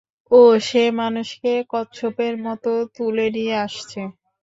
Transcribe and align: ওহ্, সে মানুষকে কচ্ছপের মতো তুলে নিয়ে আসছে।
ওহ্, 0.31 0.55
সে 0.61 0.83
মানুষকে 0.99 1.51
কচ্ছপের 1.71 2.33
মতো 2.45 2.71
তুলে 2.95 3.25
নিয়ে 3.35 3.55
আসছে। 3.65 4.01